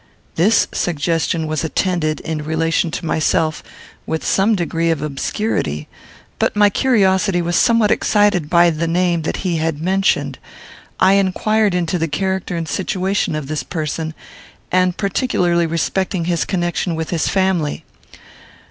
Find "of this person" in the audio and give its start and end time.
13.35-14.15